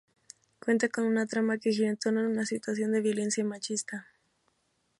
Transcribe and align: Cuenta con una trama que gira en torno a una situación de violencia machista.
Cuenta 0.61 0.89
con 0.89 1.03
una 1.05 1.27
trama 1.27 1.59
que 1.59 1.71
gira 1.71 1.87
en 1.89 1.95
torno 1.97 2.21
a 2.21 2.27
una 2.27 2.43
situación 2.43 2.91
de 2.93 3.01
violencia 3.01 3.43
machista. 3.45 4.07